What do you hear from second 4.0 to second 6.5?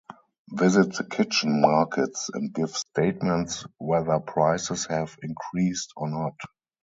prices have increased or not.